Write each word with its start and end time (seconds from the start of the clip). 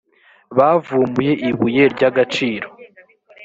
bavumbuye 0.57 1.33
ibuye 1.49 1.83
ry 1.93 2.01
agaciro 2.09 2.67